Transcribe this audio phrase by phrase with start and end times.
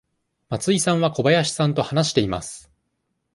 [0.49, 2.71] 松井さんは小林さんと話しています。